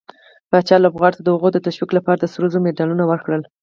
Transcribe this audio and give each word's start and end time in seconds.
پاچا 0.51 0.75
لوبغارو 0.79 1.17
ته 1.17 1.21
د 1.23 1.27
هغوي 1.33 1.49
د 1.53 1.57
تشويق 1.67 1.91
لپاره 1.97 2.17
د 2.19 2.25
سروزرو 2.33 2.63
مډالونه 2.65 3.03
ورکړل. 3.07 3.41